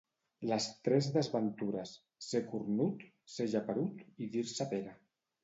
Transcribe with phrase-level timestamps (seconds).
[0.51, 1.91] Les tres desventures:
[2.29, 3.05] ser cornut,
[3.35, 4.99] ser geperut i dir-se Pere.